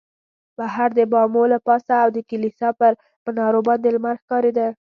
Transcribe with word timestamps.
بهر 0.57 0.89
د 0.97 0.99
بامو 1.11 1.43
له 1.53 1.57
پاسه 1.67 1.93
او 2.03 2.09
د 2.15 2.19
کلیسا 2.29 2.69
پر 2.79 2.91
منارو 3.25 3.61
باندې 3.67 3.87
لمر 3.95 4.15
ښکارېده. 4.21 4.67